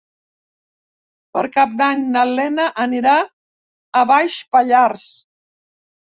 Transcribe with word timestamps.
Per 1.37 1.41
Cap 1.57 1.75
d'Any 1.81 1.99
na 2.15 2.23
Lena 2.39 2.65
anirà 2.83 3.13
a 4.01 4.01
Baix 4.13 4.39
Pallars. 4.57 5.05